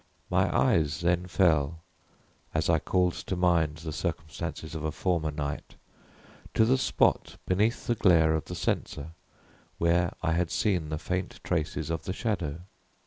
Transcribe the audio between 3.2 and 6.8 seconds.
mind the circumstances of a former night, to the